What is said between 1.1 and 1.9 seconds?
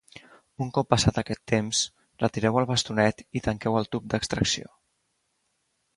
aquest temps,